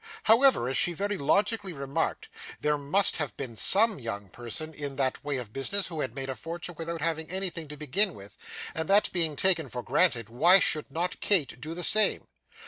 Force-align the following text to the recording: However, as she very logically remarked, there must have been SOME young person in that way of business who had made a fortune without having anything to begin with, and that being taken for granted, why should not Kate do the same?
However, 0.23 0.67
as 0.67 0.77
she 0.77 0.93
very 0.93 1.15
logically 1.15 1.73
remarked, 1.73 2.27
there 2.59 2.75
must 2.75 3.17
have 3.17 3.37
been 3.37 3.55
SOME 3.55 3.99
young 3.99 4.29
person 4.29 4.73
in 4.73 4.95
that 4.95 5.23
way 5.23 5.37
of 5.37 5.53
business 5.53 5.85
who 5.85 5.99
had 6.01 6.15
made 6.15 6.27
a 6.27 6.33
fortune 6.33 6.73
without 6.75 7.01
having 7.01 7.29
anything 7.29 7.67
to 7.67 7.77
begin 7.77 8.15
with, 8.15 8.35
and 8.73 8.89
that 8.89 9.11
being 9.11 9.35
taken 9.35 9.69
for 9.69 9.83
granted, 9.83 10.27
why 10.27 10.59
should 10.59 10.89
not 10.91 11.19
Kate 11.19 11.61
do 11.61 11.75
the 11.75 11.83
same? 11.83 12.27